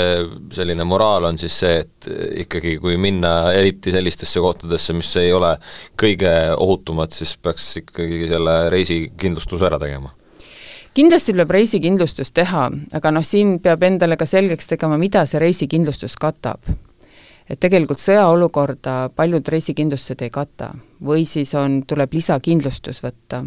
selline 0.56 0.86
moraal 0.88 1.26
on 1.28 1.38
siis 1.40 1.56
see, 1.62 1.80
et 1.82 2.08
ikkagi 2.44 2.76
kui 2.82 2.96
minna 3.00 3.50
eriti 3.56 3.92
sellistesse 3.94 4.42
kohtadesse, 4.42 4.94
mis 4.96 5.10
ei 5.20 5.32
ole 5.34 5.56
kõige 5.98 6.32
ohutumad, 6.54 7.14
siis 7.16 7.34
peaks 7.42 7.72
ikkagi 7.82 8.26
selle 8.30 8.58
reisikindlustuse 8.74 9.68
ära 9.68 9.80
tegema? 9.82 10.14
kindlasti 10.96 11.34
tuleb 11.34 11.50
reisikindlustus 11.52 12.30
teha, 12.32 12.70
aga 12.96 13.10
noh, 13.12 13.24
siin 13.26 13.58
peab 13.60 13.82
endale 13.84 14.16
ka 14.16 14.24
selgeks 14.24 14.70
tegema, 14.70 14.96
mida 14.96 15.26
see 15.28 15.42
reisikindlustus 15.42 16.16
katab 16.16 16.64
et 17.50 17.60
tegelikult 17.60 18.02
sõjaolukorda 18.02 18.96
paljud 19.16 19.48
reisikindlustused 19.48 20.22
ei 20.26 20.32
kata 20.34 20.72
või 21.04 21.26
siis 21.28 21.54
on, 21.54 21.82
tuleb 21.86 22.12
lisakindlustus 22.16 23.02
võtta. 23.04 23.44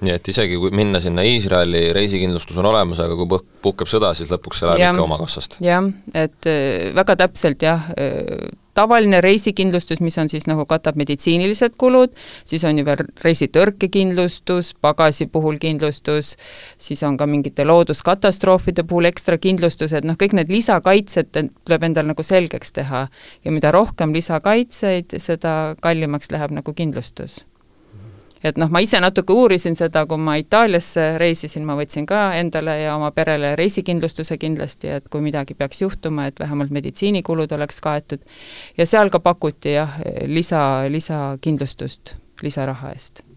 Nii 0.00 0.14
et 0.16 0.32
isegi 0.32 0.56
kui 0.60 0.72
minna 0.74 1.00
sinna 1.02 1.24
Iisraeli, 1.26 1.90
reisikindlustus 1.96 2.58
on 2.60 2.70
olemas, 2.70 3.02
aga 3.04 3.16
kui 3.18 3.28
puh-, 3.28 3.44
puhkeb 3.64 3.90
sõda, 3.90 4.14
siis 4.16 4.32
lõpuks 4.32 4.62
see 4.62 4.70
läheb 4.70 4.86
ikka 4.94 5.04
oma 5.04 5.20
kassast? 5.20 5.60
jah, 5.64 5.90
et 6.14 6.48
äh, 6.48 6.90
väga 6.96 7.18
täpselt 7.20 7.64
jah, 7.64 7.90
äh, 8.00 8.48
tavaline 8.74 9.20
reisikindlustus, 9.20 10.00
mis 10.00 10.16
on 10.18 10.30
siis 10.32 10.46
nagu 10.48 10.64
katab 10.68 10.96
meditsiinilised 11.00 11.76
kulud, 11.80 12.14
siis 12.48 12.64
on 12.64 12.78
ju 12.80 12.86
veel 12.86 13.02
reisitõrkekindlustus, 13.24 14.72
pagasi 14.80 15.26
puhul 15.32 15.58
kindlustus, 15.60 16.36
siis 16.78 17.02
on 17.04 17.18
ka 17.20 17.28
mingite 17.28 17.66
looduskatastroofide 17.68 18.86
puhul 18.88 19.10
ekstra 19.10 19.36
kindlustused, 19.42 20.06
noh 20.08 20.18
kõik 20.20 20.38
need 20.38 20.52
lisakaitsed 20.52 21.34
tuleb 21.34 21.88
endal 21.90 22.08
nagu 22.12 22.24
selgeks 22.24 22.72
teha. 22.72 23.08
ja 23.44 23.52
mida 23.52 23.72
rohkem 23.74 24.14
lisakaitseid, 24.16 25.18
seda 25.18 25.76
kallimaks 25.82 26.32
läheb 26.32 26.54
nagu 26.54 26.74
kindlustus 26.74 27.42
et 28.44 28.58
noh, 28.60 28.70
ma 28.72 28.82
ise 28.84 29.00
natuke 29.00 29.32
uurisin 29.36 29.76
seda, 29.76 30.04
kui 30.06 30.18
ma 30.18 30.36
Itaaliasse 30.40 31.06
reisisin, 31.20 31.64
ma 31.68 31.76
võtsin 31.78 32.06
ka 32.08 32.30
endale 32.40 32.78
ja 32.82 32.96
oma 32.96 33.10
perele 33.16 33.54
reisikindlustuse 33.60 34.38
kindlasti, 34.40 34.92
et 34.98 35.08
kui 35.12 35.24
midagi 35.24 35.54
peaks 35.54 35.82
juhtuma, 35.82 36.28
et 36.30 36.40
vähemalt 36.40 36.70
meditsiinikulud 36.70 37.52
oleks 37.52 37.80
kaetud. 37.80 38.20
ja 38.78 38.86
seal 38.86 39.10
ka 39.10 39.20
pakuti 39.20 39.76
jah, 39.76 39.98
lisa, 40.26 40.84
lisakindlustust 40.88 42.16
lisaraha 42.42 42.94
eest 42.94 43.29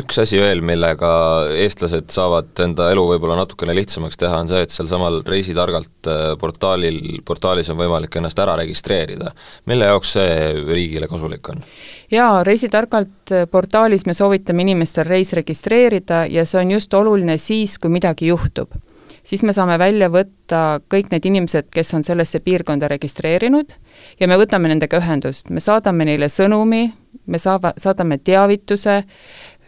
üks 0.00 0.18
asi 0.22 0.38
veel, 0.40 0.62
millega 0.64 1.10
eestlased 1.58 2.10
saavad 2.12 2.62
enda 2.64 2.88
elu 2.92 3.04
võib-olla 3.12 3.36
natukene 3.42 3.74
lihtsamaks 3.76 4.20
teha, 4.20 4.38
on 4.42 4.50
see, 4.50 4.62
et 4.64 4.74
sealsamal 4.74 5.20
Reisitargalt 5.26 6.10
äh, 6.10 6.22
portaalil, 6.40 7.00
portaalis 7.28 7.70
on 7.72 7.80
võimalik 7.80 8.16
ennast 8.20 8.38
ära 8.42 8.56
registreerida. 8.60 9.32
mille 9.66 9.90
jaoks 9.90 10.14
see 10.16 10.52
riigile 10.68 11.08
kasulik 11.10 11.52
on? 11.52 11.64
jaa, 12.12 12.42
Reisitargalt 12.46 13.34
äh, 13.34 13.44
portaalis 13.50 14.06
me 14.06 14.14
soovitame 14.14 14.64
inimestel 14.66 15.08
reis 15.08 15.32
registreerida 15.36 16.24
ja 16.30 16.46
see 16.46 16.62
on 16.62 16.72
just 16.76 16.94
oluline 16.94 17.38
siis, 17.38 17.78
kui 17.78 17.90
midagi 17.90 18.32
juhtub. 18.32 18.72
siis 19.24 19.42
me 19.42 19.52
saame 19.52 19.78
välja 19.78 20.08
võtta 20.10 20.80
kõik 20.90 21.12
need 21.12 21.26
inimesed, 21.26 21.68
kes 21.74 21.94
on 21.94 22.04
sellesse 22.04 22.40
piirkonda 22.40 22.88
registreerinud 22.88 23.76
ja 24.20 24.28
me 24.28 24.38
võtame 24.40 24.72
nendega 24.72 24.98
ühendust, 24.98 25.50
me 25.50 25.60
saadame 25.60 26.04
neile 26.08 26.28
sõnumi, 26.32 26.92
me 27.26 27.38
saava, 27.38 27.72
saadame 27.78 28.18
teavituse, 28.18 29.02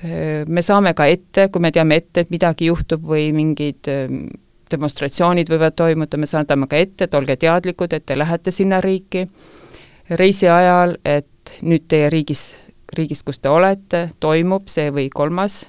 me 0.05 0.63
saame 0.63 0.93
ka 0.95 1.07
ette, 1.09 1.49
kui 1.49 1.63
me 1.65 1.71
teame 1.73 1.97
ette, 1.97 2.25
et 2.25 2.33
midagi 2.33 2.69
juhtub 2.69 3.05
või 3.09 3.31
mingid 3.33 3.89
demonstratsioonid 4.71 5.49
võivad 5.49 5.77
toimuda, 5.79 6.19
me 6.21 6.29
saadame 6.29 6.69
ka 6.69 6.77
ette, 6.81 7.07
et 7.07 7.15
olge 7.17 7.37
teadlikud, 7.41 7.93
et 7.97 8.05
te 8.07 8.17
lähete 8.19 8.53
sinna 8.53 8.81
riiki. 8.85 9.27
Reisi 10.21 10.49
ajal, 10.51 10.99
et 11.05 11.55
nüüd 11.65 11.87
teie 11.89 12.11
riigis, 12.13 12.43
riigis, 12.97 13.23
kus 13.25 13.41
te 13.41 13.49
olete, 13.49 14.11
toimub 14.21 14.69
see 14.73 14.91
või 14.93 15.09
kolmas 15.13 15.63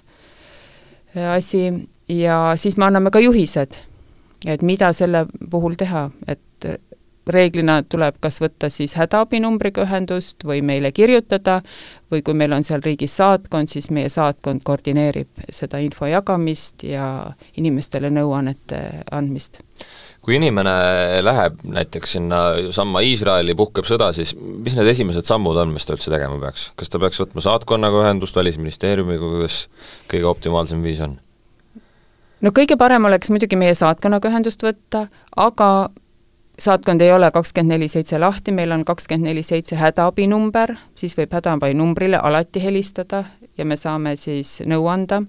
asi. 1.15 1.70
Ja 2.12 2.54
siis 2.60 2.75
me 2.77 2.86
anname 2.89 3.10
ka 3.10 3.22
juhised, 3.24 3.80
et 4.46 4.62
mida 4.62 4.92
selle 4.94 5.25
puhul 5.50 5.77
teha, 5.80 6.10
et 6.27 6.68
reeglina 7.32 7.79
tuleb 7.89 8.17
kas 8.24 8.39
võtta 8.41 8.70
siis 8.74 8.96
hädaabinumbriga 9.00 9.86
ühendust 9.86 10.46
või 10.46 10.62
meile 10.65 10.91
kirjutada 10.96 11.62
või 12.12 12.22
kui 12.25 12.38
meil 12.38 12.53
on 12.53 12.63
seal 12.63 12.84
riigis 12.86 13.15
saatkond, 13.17 13.72
siis 13.72 13.89
meie 13.94 14.10
saatkond 14.13 14.63
koordineerib 14.65 15.46
seda 15.53 15.82
info 15.84 16.10
jagamist 16.10 16.86
ja 16.86 17.08
inimestele 17.58 18.12
nõuannete 18.13 18.82
andmist. 19.12 19.62
kui 20.22 20.38
inimene 20.39 20.72
läheb 21.22 21.60
näiteks 21.63 22.15
sinna 22.17 22.39
samma 22.74 23.01
Iisraeli, 23.05 23.55
puhkeb 23.55 23.86
sõda, 23.86 24.12
siis 24.13 24.34
mis 24.38 24.77
need 24.77 24.88
esimesed 24.94 25.25
sammud 25.25 25.58
on, 25.58 25.74
mis 25.74 25.86
ta 25.86 25.98
üldse 25.98 26.13
tegema 26.13 26.39
peaks? 26.41 26.72
kas 26.77 26.89
ta 26.89 27.01
peaks 27.01 27.22
võtma 27.22 27.44
saatkonnaga 27.46 28.05
ühendust, 28.05 28.36
Välisministeeriumiga, 28.36 29.22
kuidas 29.22 29.65
kõige 30.12 30.29
optimaalsem 30.29 30.82
viis 30.86 31.01
on? 31.01 31.20
no 32.41 32.53
kõige 32.53 32.77
parem 32.77 33.05
oleks 33.10 33.34
muidugi 33.34 33.58
meie 33.58 33.75
saatkonnaga 33.77 34.29
ühendust 34.29 34.65
võtta, 34.65 35.08
aga 35.36 35.89
saatkond 36.60 37.02
ei 37.02 37.12
ole 37.14 37.32
kakskümmend 37.32 37.76
neli 37.76 37.88
seitse 37.88 38.20
lahti, 38.20 38.52
meil 38.52 38.72
on 38.72 38.86
kakskümmend 38.86 39.30
neli 39.30 39.44
seitse 39.44 39.76
hädaabinumber, 39.80 40.76
siis 40.96 41.16
võib 41.18 41.34
hädaabinumbrile 41.36 42.20
alati 42.24 42.64
helistada 42.64 43.24
ja 43.58 43.66
me 43.66 43.78
saame 43.78 44.16
siis 44.20 44.62
nõu 44.66 44.88
anda. 44.92 45.22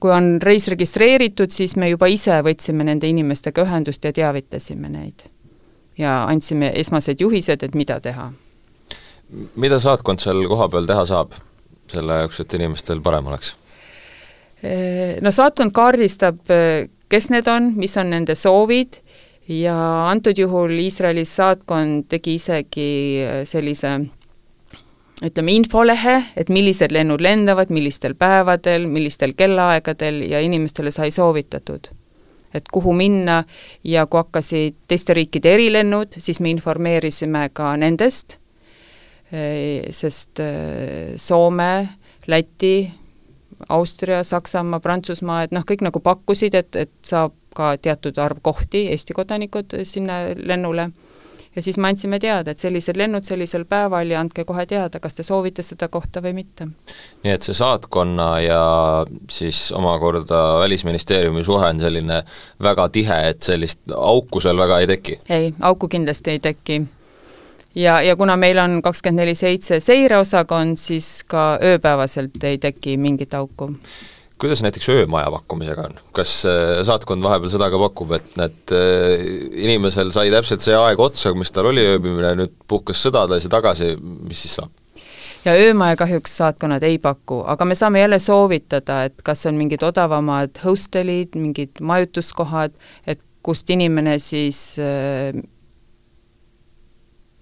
Kui 0.00 0.12
on 0.14 0.36
reis 0.42 0.68
registreeritud, 0.70 1.50
siis 1.50 1.74
me 1.76 1.88
juba 1.90 2.06
ise 2.06 2.36
võtsime 2.46 2.86
nende 2.86 3.08
inimestega 3.10 3.64
ühendust 3.66 4.04
ja 4.04 4.12
teavitasime 4.12 4.88
neid. 4.88 5.26
ja 5.98 6.24
andsime 6.30 6.70
esmased 6.78 7.20
juhised, 7.20 7.62
et 7.62 7.74
mida 7.74 8.00
teha. 8.00 8.32
mida 9.56 9.80
saatkond 9.80 10.20
seal 10.20 10.46
kohapeal 10.48 10.86
teha 10.86 11.04
saab, 11.06 11.32
selle 11.90 12.20
jaoks, 12.20 12.40
et 12.40 12.54
inimestel 12.54 13.00
parem 13.00 13.26
oleks? 13.26 13.56
No 15.22 15.30
saatkond 15.30 15.72
kaardistab, 15.72 16.38
kes 17.08 17.30
need 17.30 17.46
on, 17.48 17.72
mis 17.76 17.96
on 17.96 18.10
nende 18.10 18.34
soovid 18.34 19.00
ja 19.48 19.74
antud 20.10 20.38
juhul 20.38 20.76
Iisraeli 20.78 21.24
saatkond 21.24 22.08
tegi 22.12 22.36
isegi 22.36 22.90
äh, 23.24 23.42
sellise 23.48 23.98
ütleme, 25.24 25.54
infolehe, 25.58 26.18
et 26.38 26.50
millised 26.52 26.92
lennud 26.94 27.22
lendavad, 27.24 27.72
millistel 27.74 28.14
päevadel, 28.18 28.86
millistel 28.90 29.34
kellaaegadel 29.38 30.22
ja 30.30 30.40
inimestele 30.44 30.92
sai 30.94 31.10
soovitatud, 31.14 31.90
et 32.54 32.68
kuhu 32.72 32.92
minna. 32.94 33.42
Ja 33.84 34.06
kui 34.06 34.22
hakkasid 34.22 34.76
teiste 34.88 35.16
riikide 35.18 35.56
erilennud, 35.56 36.20
siis 36.22 36.38
me 36.40 36.52
informeerisime 36.54 37.48
ka 37.52 37.74
nendest, 37.80 38.38
sest 39.90 40.40
Soome, 41.20 41.72
Läti, 42.30 42.88
Austria, 43.68 44.22
Saksamaa, 44.24 44.80
Prantsusmaa, 44.80 45.42
et 45.44 45.52
noh, 45.52 45.66
kõik 45.66 45.82
nagu 45.84 46.00
pakkusid, 46.00 46.54
et, 46.54 46.76
et 46.78 46.94
saab 47.04 47.34
ka 47.58 47.74
teatud 47.82 48.18
arv 48.22 48.40
kohti, 48.42 48.86
Eesti 48.94 49.16
kodanikud 49.18 49.80
sinna 49.88 50.22
lennule 50.36 50.90
ja 51.58 51.62
siis 51.62 51.78
me 51.78 51.88
andsime 51.88 52.18
teada, 52.22 52.52
et 52.52 52.60
sellised 52.62 52.96
lennud 52.96 53.26
sellisel 53.26 53.64
päeval 53.68 54.10
ja 54.12 54.20
andke 54.22 54.44
kohe 54.46 54.66
teada, 54.70 55.00
kas 55.02 55.16
te 55.18 55.24
soovite 55.26 55.64
seda 55.66 55.88
kohta 55.90 56.22
või 56.22 56.36
mitte. 56.36 56.68
nii 57.24 57.32
et 57.34 57.46
see 57.46 57.56
saatkonna 57.56 58.28
ja 58.44 58.60
siis 59.30 59.72
omakorda 59.74 60.42
Välisministeeriumi 60.62 61.42
suhe 61.44 61.66
on 61.66 61.80
selline 61.80 62.20
väga 62.62 62.88
tihe, 62.94 63.18
et 63.32 63.42
sellist 63.42 63.80
auku 63.94 64.40
seal 64.44 64.60
väga 64.60 64.78
ei 64.84 64.86
teki? 64.92 65.18
ei, 65.28 65.50
auku 65.60 65.88
kindlasti 65.88 66.36
ei 66.36 66.44
teki 66.44 66.78
ja, 67.74 68.00
ja 68.02 68.16
kuna 68.16 68.36
meil 68.36 68.58
on 68.62 68.78
kakskümmend 68.82 69.24
neli 69.24 69.34
seitse 69.34 69.80
seireosakond, 69.80 70.78
siis 70.78 71.24
ka 71.26 71.48
ööpäevaselt 71.72 72.38
ei 72.44 72.62
teki 72.62 72.96
mingit 72.96 73.34
auku 73.34 73.72
kuidas 74.38 74.62
näiteks 74.62 74.88
öömaja 74.94 75.30
pakkumisega 75.34 75.86
on, 75.88 76.00
kas 76.16 76.32
äh, 76.48 76.80
saatkond 76.86 77.22
vahepeal 77.24 77.52
seda 77.52 77.68
ka 77.72 77.80
pakub, 77.82 78.12
et 78.16 78.36
näed, 78.38 78.58
äh, 78.74 79.24
inimesel 79.64 80.12
sai 80.14 80.32
täpselt 80.34 80.64
see 80.64 80.76
aeg 80.78 81.00
otsa, 81.02 81.34
mis 81.38 81.52
tal 81.54 81.70
oli 81.72 81.84
ööbimine, 81.94 82.34
nüüd 82.38 82.54
puhkes 82.70 83.02
sõda, 83.06 83.26
ta 83.28 83.38
ei 83.38 83.44
saa 83.44 83.56
tagasi, 83.58 83.94
mis 83.98 84.44
siis 84.46 84.58
saab? 84.60 84.74
ja 85.44 85.54
öömaja 85.58 85.96
kahjuks 85.96 86.36
saatkonnad 86.40 86.82
ei 86.86 86.98
paku, 87.02 87.40
aga 87.46 87.64
me 87.64 87.76
saame 87.78 88.02
jälle 88.02 88.18
soovitada, 88.22 89.04
et 89.08 89.22
kas 89.24 89.46
on 89.46 89.58
mingid 89.58 89.82
odavamad 89.86 90.58
hostelid, 90.64 91.38
mingid 91.38 91.80
majutuskohad, 91.80 92.74
et 93.06 93.22
kust 93.42 93.70
inimene 93.70 94.18
siis 94.22 94.60
äh, 94.82 95.32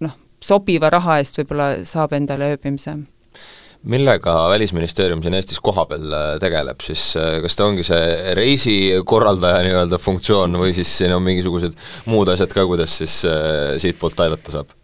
noh, 0.04 0.16
sobiva 0.44 0.92
raha 0.92 1.20
eest 1.20 1.40
võib-olla 1.40 1.70
saab 1.88 2.16
endale 2.16 2.54
ööbimise 2.54 2.98
millega 3.86 4.34
Välisministeerium 4.50 5.22
siin 5.22 5.34
Eestis 5.38 5.60
kohapeal 5.62 6.12
äh, 6.12 6.24
tegeleb, 6.42 6.80
siis 6.82 7.02
äh, 7.18 7.38
kas 7.44 7.56
ta 7.56 7.68
ongi 7.68 7.84
see 7.86 8.34
reisikorraldaja 8.38 9.62
nii-öelda 9.66 10.00
funktsioon 10.02 10.58
või 10.60 10.74
siis 10.76 10.90
siin 10.98 11.14
on 11.14 11.22
mingisugused 11.26 11.76
muud 12.10 12.30
asjad 12.32 12.52
ka, 12.54 12.66
kuidas 12.66 12.98
siis 13.02 13.20
äh, 13.30 13.76
siitpoolt 13.82 14.20
aidata 14.26 14.58
saab? 14.58 14.74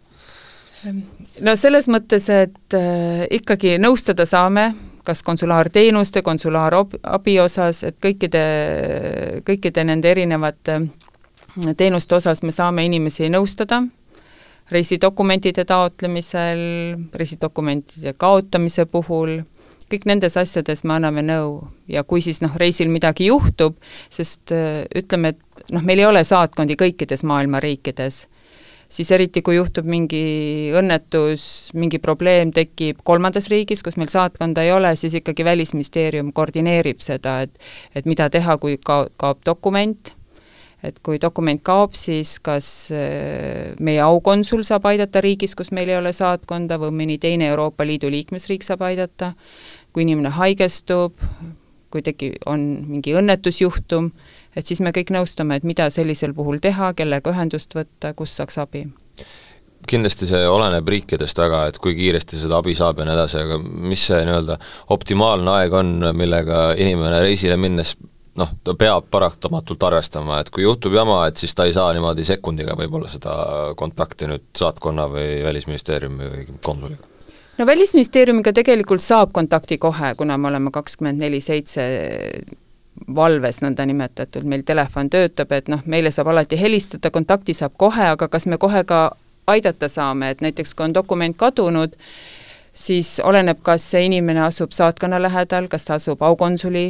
no 1.43 1.55
selles 1.59 1.87
mõttes, 1.91 2.27
et 2.31 2.75
ikkagi 3.31 3.77
nõustada 3.79 4.25
saame, 4.27 4.73
kas 5.07 5.23
konsulaarteenuste, 5.23 6.21
konsulaarabi 6.23 7.37
osas, 7.39 7.85
et 7.87 7.95
kõikide, 8.03 8.43
kõikide 9.47 9.85
nende 9.87 10.11
erinevate 10.11 10.81
teenuste 11.79 12.19
osas 12.19 12.43
me 12.43 12.51
saame 12.51 12.83
inimesi 12.87 13.31
nõustada 13.31 13.83
reisidokumentide 14.71 15.65
taotlemisel, 15.65 16.61
reisidokumentide 17.13 18.13
kaotamise 18.17 18.85
puhul, 18.85 19.41
kõik 19.91 20.07
nendes 20.09 20.37
asjades 20.39 20.83
me 20.87 20.97
anname 20.97 21.23
nõu. 21.25 21.57
Ja 21.91 22.03
kui 22.07 22.23
siis 22.25 22.41
noh, 22.43 22.53
reisil 22.57 22.91
midagi 22.91 23.27
juhtub, 23.29 23.77
sest 24.13 24.53
äh, 24.55 24.83
ütleme, 24.95 25.33
et 25.33 25.73
noh, 25.75 25.83
meil 25.83 26.01
ei 26.01 26.09
ole 26.09 26.23
saatkondi 26.27 26.77
kõikides 26.79 27.25
maailma 27.27 27.61
riikides, 27.63 28.23
siis 28.93 29.11
eriti, 29.11 29.41
kui 29.45 29.57
juhtub 29.57 29.87
mingi 29.89 30.71
õnnetus, 30.77 31.45
mingi 31.77 31.99
probleem 32.01 32.53
tekib 32.55 33.01
kolmandas 33.05 33.49
riigis, 33.51 33.83
kus 33.85 33.97
meil 33.99 34.11
saatkonda 34.11 34.65
ei 34.65 34.73
ole, 34.73 34.95
siis 34.99 35.17
ikkagi 35.19 35.45
Välisministeerium 35.45 36.33
koordineerib 36.33 37.01
seda, 37.03 37.41
et 37.47 37.57
et 37.95 38.09
mida 38.09 38.29
teha, 38.33 38.57
kui 38.61 38.77
ka-, 38.77 39.07
kaob 39.17 39.43
dokument 39.45 40.13
et 40.83 40.99
kui 41.03 41.19
dokument 41.21 41.61
kaob, 41.63 41.95
siis 41.95 42.35
kas 42.43 42.67
äh, 42.91 43.73
meie 43.79 44.01
aukonsul 44.03 44.65
saab 44.67 44.89
aidata 44.91 45.21
riigis, 45.23 45.55
kus 45.55 45.71
meil 45.75 45.91
ei 45.91 45.97
ole 45.99 46.11
saatkonda, 46.15 46.79
või 46.81 46.91
mõni 47.03 47.17
teine 47.23 47.47
Euroopa 47.53 47.87
Liidu 47.87 48.11
liikmesriik 48.11 48.65
saab 48.67 48.83
aidata, 48.89 49.33
kui 49.95 50.03
inimene 50.03 50.33
haigestub, 50.35 51.15
kui 51.93 52.03
teki-, 52.03 52.35
on 52.49 52.65
mingi 52.89 53.15
õnnetusjuhtum, 53.15 54.11
et 54.57 54.67
siis 54.67 54.83
me 54.83 54.91
kõik 54.95 55.13
nõustame, 55.13 55.57
et 55.59 55.67
mida 55.67 55.87
sellisel 55.93 56.35
puhul 56.35 56.59
teha, 56.63 56.91
kellega 56.97 57.31
ühendust 57.31 57.75
võtta, 57.77 58.13
kust 58.17 58.41
saaks 58.41 58.59
abi. 58.61 58.85
Kindlasti 59.87 60.29
see 60.29 60.45
oleneb 60.47 60.87
riikidest 60.87 61.39
väga, 61.39 61.65
et 61.69 61.77
kui 61.83 61.95
kiiresti 61.97 62.39
seda 62.39 62.61
abi 62.63 62.75
saab 62.75 63.01
ja 63.01 63.07
nii 63.07 63.15
edasi, 63.17 63.41
aga 63.43 63.59
mis 63.63 64.03
see 64.07 64.21
nii-öelda 64.23 64.55
optimaalne 64.95 65.55
aeg 65.59 65.75
on, 65.75 65.93
millega 66.15 66.69
inimene 66.79 67.19
reisile 67.23 67.57
minnes 67.59 67.95
noh, 68.39 68.51
ta 68.63 68.73
peab 68.77 69.07
paratamatult 69.13 69.83
arvestama, 69.83 70.39
et 70.41 70.49
kui 70.53 70.65
juhtub 70.65 70.93
jama, 70.95 71.23
et 71.29 71.37
siis 71.37 71.53
ta 71.55 71.67
ei 71.69 71.73
saa 71.75 71.91
niimoodi 71.93 72.25
sekundiga 72.25 72.75
võib-olla 72.79 73.09
seda 73.11 73.33
kontakti 73.77 74.29
nüüd 74.31 74.47
saatkonna 74.57 75.07
või 75.11 75.43
Välisministeeriumi 75.45 76.29
või 76.35 76.45
konsuliga 76.65 77.11
no 77.57 77.65
Välisministeeriumiga 77.65 78.53
tegelikult 78.53 79.05
saab 79.05 79.31
kontakti 79.33 79.77
kohe, 79.77 80.15
kuna 80.17 80.37
me 80.37 80.49
oleme 80.49 80.71
kakskümmend 80.73 81.21
neli 81.21 81.41
seitse 81.41 81.85
valves 83.15 83.59
nõndanimetatud, 83.63 84.45
meil 84.47 84.63
telefon 84.65 85.09
töötab, 85.09 85.51
et 85.51 85.69
noh, 85.69 85.81
meile 85.85 86.11
saab 86.13 86.29
alati 86.33 86.59
helistada, 86.59 87.11
kontakti 87.13 87.55
saab 87.57 87.75
kohe, 87.77 88.13
aga 88.15 88.27
kas 88.31 88.45
me 88.49 88.57
kohe 88.61 88.83
ka 88.87 89.03
aidata 89.49 89.89
saame, 89.89 90.29
et 90.31 90.41
näiteks 90.41 90.73
kui 90.73 90.87
on 90.87 90.95
dokument 90.95 91.37
kadunud, 91.37 91.97
siis 92.73 93.17
oleneb, 93.23 93.61
kas 93.65 93.85
see 93.91 94.05
inimene 94.07 94.45
asub 94.45 94.71
saatkonna 94.73 95.21
lähedal, 95.21 95.67
kas 95.69 95.85
ta 95.89 95.97
asub 95.99 96.21
aukonsuli 96.23 96.85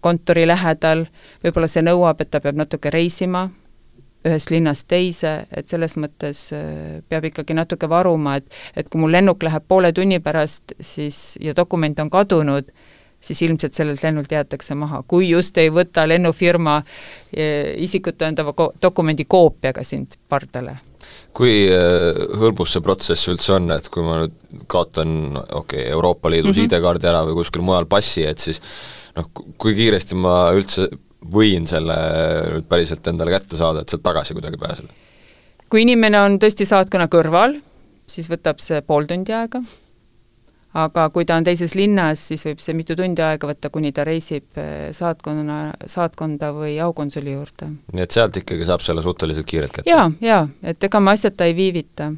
kontori 0.00 0.46
lähedal, 0.46 1.06
võib-olla 1.44 1.68
see 1.68 1.82
nõuab, 1.82 2.20
et 2.20 2.30
ta 2.30 2.40
peab 2.40 2.56
natuke 2.56 2.90
reisima 2.90 3.48
ühest 4.26 4.50
linnast 4.50 4.88
teise, 4.90 5.32
et 5.54 5.70
selles 5.70 5.94
mõttes 6.00 6.48
äh, 6.56 6.98
peab 7.08 7.28
ikkagi 7.28 7.56
natuke 7.56 7.88
varuma, 7.90 8.38
et 8.40 8.48
et 8.76 8.88
kui 8.90 9.00
mul 9.00 9.14
lennuk 9.14 9.42
läheb 9.46 9.64
poole 9.68 9.92
tunni 9.94 10.18
pärast, 10.20 10.74
siis, 10.80 11.36
ja 11.40 11.54
dokument 11.56 11.98
on 12.02 12.10
kadunud, 12.10 12.72
siis 13.20 13.42
ilmselt 13.42 13.74
sellelt 13.74 14.02
lennult 14.02 14.32
jäetakse 14.32 14.74
maha, 14.78 15.02
kui 15.06 15.30
just 15.30 15.56
ei 15.58 15.70
võta 15.74 16.06
lennufirma 16.08 16.80
äh, 16.82 17.72
isikut 17.84 18.18
tõendava 18.18 18.54
ko-, 18.58 18.72
dokumendi 18.82 19.26
koopiaga 19.28 19.86
sind 19.86 20.18
pardale. 20.28 20.78
Kui 21.36 21.68
äh, 21.70 22.10
hõlbus 22.40 22.74
see 22.74 22.84
protsess 22.84 23.30
üldse 23.30 23.54
on, 23.54 23.70
et 23.74 23.86
kui 23.92 24.02
ma 24.02 24.22
nüüd 24.24 24.64
kaotan, 24.66 25.12
okei 25.38 25.84
okay,, 25.84 25.90
Euroopa 25.94 26.30
Liidu 26.30 26.50
mm 26.50 26.54
-hmm. 26.54 26.66
ID-kaardi 26.66 27.06
ära 27.06 27.22
või 27.26 27.38
kuskil 27.38 27.62
mujal 27.62 27.86
passi, 27.86 28.26
et 28.26 28.38
siis 28.38 28.60
noh, 29.18 29.28
kui 29.58 29.74
kiiresti 29.76 30.18
ma 30.18 30.38
üldse 30.56 30.88
võin 31.32 31.66
selle 31.68 31.96
nüüd 32.54 32.68
päriselt 32.70 33.06
endale 33.10 33.34
kätte 33.34 33.58
saada, 33.58 33.82
et 33.82 33.90
sealt 33.90 34.04
tagasi 34.06 34.36
kuidagi 34.36 34.60
pääseda? 34.60 34.94
kui 35.68 35.82
inimene 35.84 36.20
on 36.24 36.38
tõesti 36.40 36.64
saatkonna 36.68 37.10
kõrval, 37.12 37.58
siis 38.08 38.30
võtab 38.30 38.62
see 38.64 38.80
pool 38.86 39.04
tundi 39.08 39.34
aega, 39.36 39.60
aga 40.80 41.08
kui 41.12 41.26
ta 41.28 41.36
on 41.36 41.44
teises 41.44 41.74
linnas, 41.76 42.22
siis 42.30 42.46
võib 42.46 42.62
see 42.64 42.76
mitu 42.78 42.96
tundi 42.96 43.24
aega 43.24 43.50
võtta, 43.50 43.68
kuni 43.74 43.92
ta 43.92 44.06
reisib 44.08 44.60
eh, 44.60 44.88
saatkonna, 44.96 45.58
saatkonda 45.90 46.54
või 46.56 46.78
aukonsuli 46.84 47.34
juurde. 47.34 47.68
nii 47.92 48.06
et 48.06 48.16
sealt 48.16 48.40
ikkagi 48.40 48.68
saab 48.68 48.84
selle 48.84 49.04
suhteliselt 49.04 49.48
kiirelt 49.48 49.76
kätte? 49.76 49.90
jaa, 49.90 50.08
jaa, 50.24 50.46
et 50.62 50.88
ega 50.88 51.02
me 51.02 51.12
asjata 51.16 51.50
ei 51.50 51.56
viivita 51.58 52.12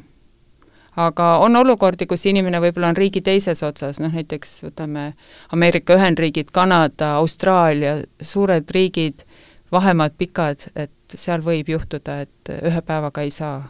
aga 0.95 1.37
on 1.39 1.55
olukordi, 1.55 2.05
kus 2.07 2.25
inimene 2.25 2.59
võib-olla 2.61 2.91
on 2.91 2.97
riigi 2.97 3.21
teises 3.23 3.63
otsas, 3.63 3.99
noh 4.03 4.13
näiteks 4.13 4.57
võtame 4.67 5.11
Ameerika 5.55 5.95
Ühendriigid, 5.95 6.51
Kanada, 6.53 7.15
Austraalia, 7.21 8.01
suured 8.21 8.69
riigid, 8.71 9.23
vahemaad 9.71 10.17
pikad, 10.19 10.67
et 10.75 10.91
seal 11.15 11.43
võib 11.45 11.69
juhtuda, 11.71 12.21
et 12.25 12.53
ühe 12.61 12.81
päevaga 12.81 13.23
ei 13.23 13.31
saa. 13.31 13.63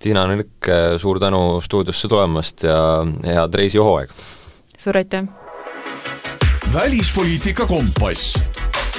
Tiina 0.00 0.24
Nõrk, 0.28 0.68
suur 1.00 1.20
tänu 1.20 1.60
stuudiosse 1.64 2.08
tulemast 2.08 2.64
ja 2.64 2.80
head 3.26 3.60
reisihooaega! 3.60 4.16
suur 4.80 4.96
aitäh! 4.96 5.28
välispoliitika 6.72 7.66
kompass. 7.66 8.38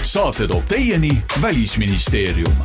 saate 0.01 0.47
toob 0.47 0.65
teieni 0.67 1.23
Välisministeerium 1.41 2.57